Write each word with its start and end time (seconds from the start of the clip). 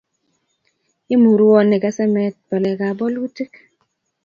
imurwoni 1.15 1.75
kesemee 1.83 2.29
balekab 2.49 2.95
bolutik 2.99 3.51